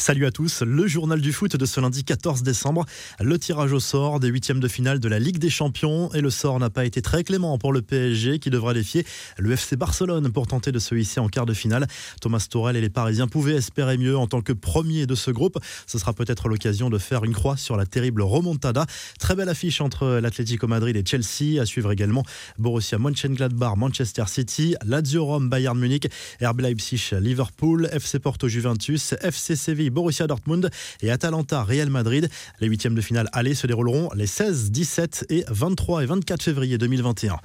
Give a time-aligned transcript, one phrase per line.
[0.00, 2.86] Salut à tous, le journal du foot de ce lundi 14 décembre.
[3.20, 6.30] Le tirage au sort des huitièmes de finale de la Ligue des Champions et le
[6.30, 9.04] sort n'a pas été très clément pour le PSG qui devra défier
[9.38, 11.88] le FC Barcelone pour tenter de se hisser en quart de finale.
[12.20, 15.58] Thomas Torel et les Parisiens pouvaient espérer mieux en tant que premier de ce groupe.
[15.88, 18.86] Ce sera peut-être l'occasion de faire une croix sur la terrible remontada.
[19.18, 21.60] Très belle affiche entre l'Atlético Madrid et Chelsea.
[21.60, 22.22] À suivre également
[22.56, 26.08] Borussia Mönchengladbach, Manchester City, Lazio Rome, Bayern Munich,
[26.40, 30.70] RB Leipzig, Liverpool, FC Porto Juventus, FC Séville Borussia Dortmund
[31.02, 32.28] et Atalanta Real Madrid.
[32.60, 36.78] Les huitièmes de finale aller se dérouleront les 16, 17 et 23 et 24 février
[36.78, 37.36] 2021.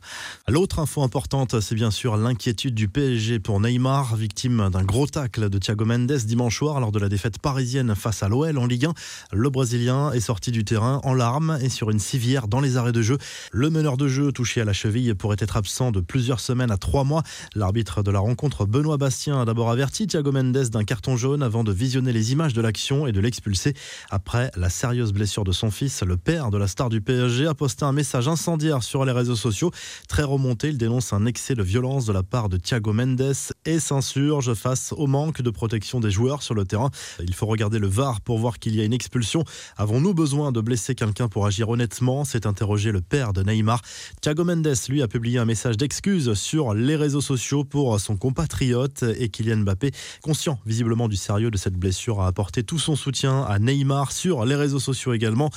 [0.48, 5.50] L'autre info importante, c'est bien sûr l'inquiétude du PSG pour Neymar, victime d'un gros tacle
[5.50, 8.86] de Thiago Mendes dimanche soir lors de la défaite parisienne face à l'OL en Ligue
[8.86, 8.94] 1.
[9.32, 12.92] Le Brésilien est sorti du terrain en larmes et sur une civière dans les arrêts
[12.92, 13.18] de jeu.
[13.52, 16.78] Le meneur de jeu touché à la cheville pourrait être absent de plusieurs semaines à
[16.78, 17.24] trois mois.
[17.56, 21.64] L'arbitre de la rencontre, Benoît Bastien, a d'abord averti Thiago Mendes d'un carton jaune avant
[21.64, 23.74] de visionner les images de l'action et de l'expulser.
[24.10, 27.54] Après la sérieuse blessure de son fils, le père de la star du PSG a
[27.54, 29.72] posté un message incendiaire sur les réseaux sociaux.
[30.10, 33.34] Très remonté, il dénonce un excès de violence de la part de Thiago Mendes
[33.66, 36.90] et s'insurge face au manque de protection des joueurs sur le terrain.
[37.20, 39.44] Il faut regarder le VAR pour voir qu'il y a une expulsion.
[39.78, 42.26] Avons-nous besoin de blesser quelqu'un pour agir honnêtement?
[42.26, 43.82] s'est interrogé le père de Neymar.
[44.22, 49.04] Thiago Mendes, lui, a publié un message d'excuse sur les réseaux sociaux pour son compatriote
[49.04, 53.44] et Kylian Mbappé, conscient visiblement du sérieux de cette blessure, a apporté tout son soutien
[53.44, 55.50] à Neymar sur les réseaux sociaux également.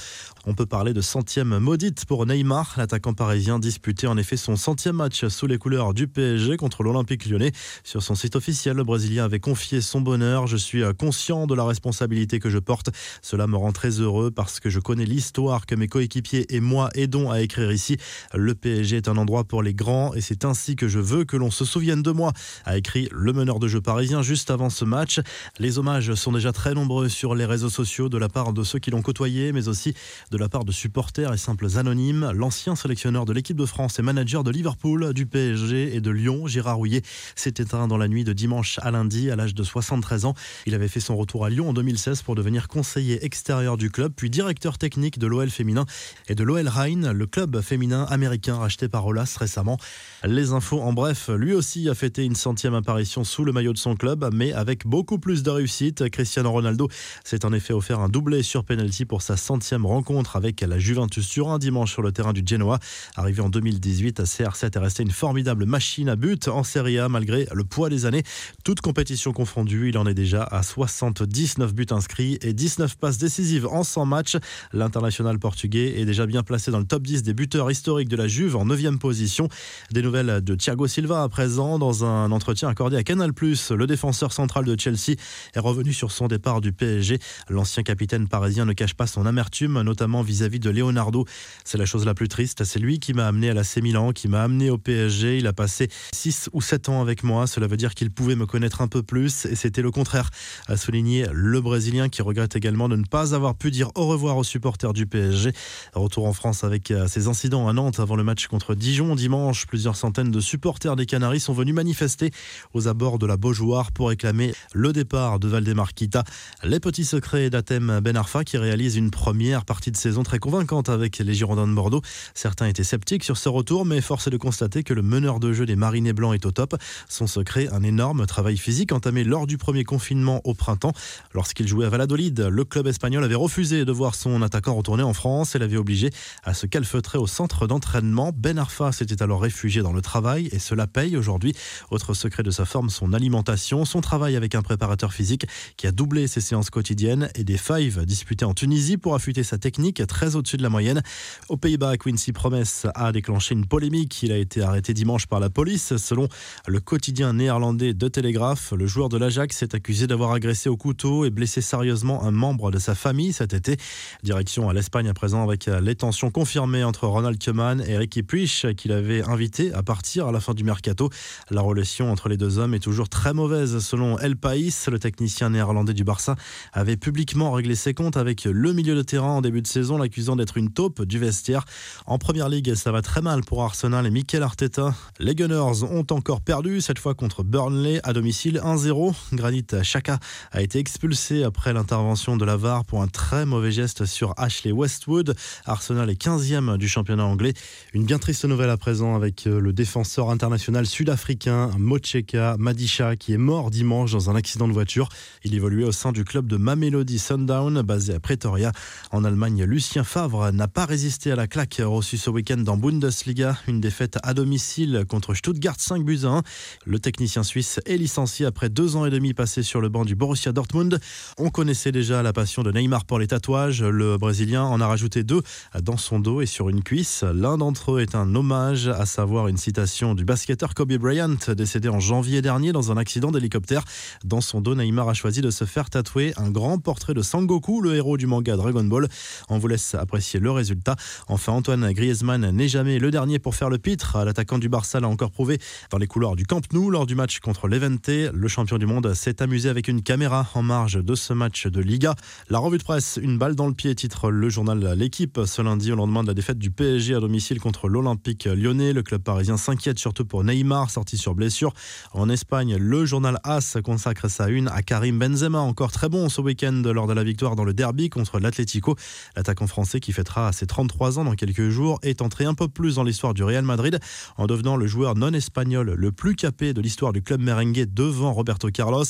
[0.47, 2.75] On peut parler de centième maudite pour Neymar.
[2.77, 7.27] L'attaquant parisien disputait en effet son centième match sous les couleurs du PSG contre l'Olympique
[7.27, 7.53] lyonnais.
[7.83, 10.47] Sur son site officiel, le Brésilien avait confié son bonheur.
[10.47, 12.91] Je suis conscient de la responsabilité que je porte.
[13.22, 16.91] Cela me rend très heureux parce que je connais l'histoire que mes coéquipiers et moi
[16.94, 17.97] aidons à écrire ici.
[18.34, 21.37] Le PSG est un endroit pour les grands et c'est ainsi que je veux que
[21.37, 22.33] l'on se souvienne de moi,
[22.64, 25.20] a écrit le meneur de jeu parisien juste avant ce match.
[25.59, 28.78] Les hommages sont déjà très nombreux sur les réseaux sociaux de la part de ceux
[28.78, 29.92] qui l'ont côtoyé, mais aussi
[30.30, 32.32] de la part de supporters et simples anonymes.
[32.34, 36.47] L'ancien sélectionneur de l'équipe de France et manager de Liverpool, du PSG et de Lyon,
[36.47, 37.03] Gérard Rouillet,
[37.34, 40.34] s'est éteint dans la nuit de dimanche à lundi à l'âge de 73 ans.
[40.64, 44.14] Il avait fait son retour à Lyon en 2016 pour devenir conseiller extérieur du club,
[44.16, 45.84] puis directeur technique de l'OL féminin
[46.26, 49.76] et de l'OL Rhein, le club féminin américain racheté par Olas récemment.
[50.25, 53.78] Les infos en bref, lui aussi a fêté une centième apparition sous le maillot de
[53.78, 56.08] son club, mais avec beaucoup plus de réussite.
[56.08, 56.88] Cristiano Ronaldo
[57.24, 61.28] s'est en effet offert un doublé sur penalty pour sa centième rencontre avec la Juventus
[61.28, 62.78] Turin dimanche sur le terrain du Genoa.
[63.16, 67.46] Arrivé en 2018, CR7 est resté une formidable machine à but en Serie A malgré
[67.52, 68.22] le poids des années.
[68.64, 73.66] Toute compétition confondue, il en est déjà à 79 buts inscrits et 19 passes décisives
[73.66, 74.36] en 100 matchs.
[74.72, 78.28] L'international portugais est déjà bien placé dans le top 10 des buteurs historiques de la
[78.28, 79.48] Juve en 9e position.
[79.90, 83.32] Des nouvelles de Thiago Silva à présent dans un entretien accordé à Canal+.
[83.36, 85.16] Le défenseur central de Chelsea
[85.54, 87.19] est revenu sur son départ du PSG.
[87.48, 91.24] L'ancien capitaine parisien ne cache pas son amertume, notamment vis-à-vis de Leonardo.
[91.64, 92.64] C'est la chose la plus triste.
[92.64, 95.38] C'est lui qui m'a amené à l'AC Milan, qui m'a amené au PSG.
[95.38, 97.46] Il a passé 6 ou 7 ans avec moi.
[97.46, 100.28] Cela veut dire qu'il pouvait me connaître un peu plus et c'était le contraire,
[100.66, 104.36] a souligné le Brésilien qui regrette également de ne pas avoir pu dire au revoir
[104.36, 105.52] aux supporters du PSG.
[105.94, 109.66] Retour en France avec ces incidents à Nantes avant le match contre Dijon dimanche.
[109.66, 112.30] Plusieurs centaines de supporters des Canaries sont venus manifester
[112.75, 116.25] aux abords de la Beaujoire pour réclamer le départ de Valdemar Kita.
[116.62, 120.88] Les petits secrets d'Atem Ben Arfa qui réalise une première partie de saison très convaincante
[120.88, 122.03] avec les Girondins de Bordeaux.
[122.34, 125.53] Certains étaient sceptiques sur ce retour, mais force est de constater que le meneur de
[125.53, 126.76] jeu des Marinés Blancs est au top.
[127.09, 130.92] Son secret, un énorme travail physique entamé lors du premier confinement au printemps.
[131.34, 135.12] Lorsqu'il jouait à Valladolid, le club espagnol avait refusé de voir son attaquant retourner en
[135.12, 136.10] France et l'avait obligé
[136.44, 138.32] à se calfeutrer au centre d'entraînement.
[138.34, 141.54] Ben Arfa s'était alors réfugié dans le travail et cela paye aujourd'hui.
[141.91, 145.93] Autre secret de sa forme, son alimentation, son travail avec un préparateur physique qui a
[145.93, 150.37] doublé ses séances quotidiennes et des fives disputées en Tunisie pour affûter sa technique très
[150.37, 151.03] au-dessus de la moyenne.
[151.49, 152.62] Aux Pays-Bas, Quincy Promes
[152.94, 154.22] a déclenché une polémique.
[154.22, 155.97] Il a été arrêté dimanche par la police.
[155.97, 156.28] Selon
[156.67, 161.25] le quotidien néerlandais de Télégraphe, le joueur de l'Ajax est accusé d'avoir agressé au couteau
[161.25, 163.76] et blessé sérieusement un membre de sa famille cet été.
[164.23, 168.75] Direction à l'Espagne à présent avec les tensions confirmées entre Ronald Koeman et Ricky Puig
[168.76, 171.11] qu'il avait invité à partir à la fin du mercato.
[171.50, 174.73] La relation entre les deux hommes est toujours très mauvaise selon El País.
[174.88, 176.37] Le technicien néerlandais du Barça
[176.72, 180.37] avait publiquement réglé ses comptes avec le milieu de terrain en début de saison, l'accusant
[180.37, 181.64] d'être une taupe du vestiaire.
[182.06, 184.94] En première ligue, ça va très mal pour Arsenal et Mikel Arteta.
[185.19, 189.14] Les Gunners ont encore perdu, cette fois contre Burnley à domicile 1-0.
[189.32, 190.20] Granit Xhaka
[190.52, 194.72] a été expulsé après l'intervention de la VAR pour un très mauvais geste sur Ashley
[194.72, 195.34] Westwood.
[195.64, 197.54] Arsenal est 15e du championnat anglais.
[197.94, 203.38] Une bien triste nouvelle à présent avec le défenseur international sud-africain Mocheka Madisha qui est
[203.38, 205.08] mort dimanche dans un accident de voiture.
[205.44, 208.73] Il évoluait au sein du club de Mamelody Sundown, basé à Pretoria.
[209.12, 213.56] En Allemagne, Lucien Favre n'a pas résisté à la claque reçue ce week-end dans Bundesliga.
[213.69, 216.43] Une défaite à domicile contre Stuttgart 5 buts à 1.
[216.87, 220.17] Le technicien suisse est licencié après deux ans et demi passés sur le banc du
[220.17, 220.99] Borussia Dortmund.
[221.38, 223.85] On connaissait déjà la passion de Neymar pour les tatouages.
[223.85, 225.43] Le Brésilien en a rajouté deux
[225.81, 227.23] dans son dos et sur une cuisse.
[227.23, 231.88] L'un d'entre eux est un hommage, à savoir une citation du basketteur Kobe Bryant, décédé
[231.88, 233.85] en janvier dernier dans un accident d'hélicoptère.
[234.25, 237.82] Dans son dos, Neymar a choisi de se faire tatouer un grand portrait de Sangoku,
[237.82, 239.08] le héros du manga Dragon Ball.
[239.49, 240.96] On vous laisse apprécier le résultat.
[241.28, 244.25] Enfin, Antoine Griezmann n'est jamais le dernier pour faire le pitre.
[244.25, 245.58] L'attaquant du Barça l'a encore prouvé
[245.90, 248.08] dans les couloirs du Camp Nou lors du match contre l'Evente.
[248.08, 251.81] Le champion du monde s'est amusé avec une caméra en marge de ce match de
[251.81, 252.14] Liga.
[252.49, 255.93] La revue de presse, une balle dans le pied, titre le journal L'équipe ce lundi
[255.93, 258.93] au lendemain de la défaite du PSG à domicile contre l'Olympique lyonnais.
[258.93, 261.75] Le club parisien s'inquiète surtout pour Neymar, sorti sur blessure.
[262.12, 266.40] En Espagne, le journal AS consacre sa une à Karim Benzema, encore très bon ce
[266.40, 268.96] week-end lors de la victoire dans le derby contre l'Atlético.
[269.36, 272.96] L'attaquant français qui fêtera ses 33 ans dans quelques jours est entré un peu plus
[272.96, 273.98] dans l'histoire du Real Madrid
[274.36, 278.32] en devenant le joueur non espagnol le plus capé de l'histoire du club merengue devant
[278.32, 279.04] Roberto Carlos.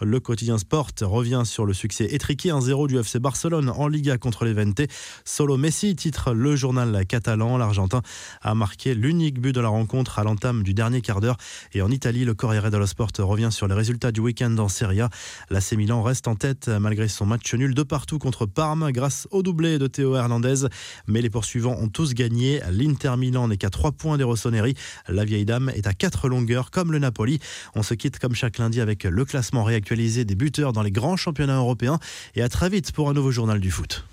[0.00, 4.44] Le quotidien Sport revient sur le succès étriqué 1-0 du FC Barcelone en Liga contre
[4.44, 4.82] l'Evente.
[5.24, 7.56] Solo Messi titre le journal catalan.
[7.56, 8.02] L'Argentin
[8.42, 11.36] a marqué l'unique but de la rencontre à l'entame du dernier quart d'heure.
[11.72, 15.00] Et en Italie, le Corriere dello Sport revient sur les résultats du week-end en Serie
[15.00, 15.10] A.
[15.50, 15.72] L'AC
[16.02, 19.86] Reste en tête malgré son match nul de partout contre Parme grâce au doublé de
[19.86, 20.66] Théo Hernandez.
[21.06, 22.60] Mais les poursuivants ont tous gagné.
[22.70, 24.74] L'Inter Milan n'est qu'à 3 points des Rossoneri.
[25.08, 27.38] La vieille dame est à 4 longueurs comme le Napoli.
[27.76, 31.16] On se quitte comme chaque lundi avec le classement réactualisé des buteurs dans les grands
[31.16, 31.98] championnats européens.
[32.34, 34.04] Et à très vite pour un nouveau journal du foot.